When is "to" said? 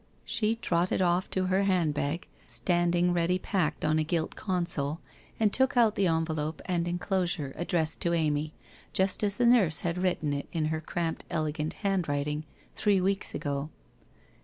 1.29-1.45, 8.01-8.15